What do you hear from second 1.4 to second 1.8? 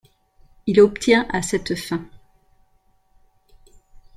cette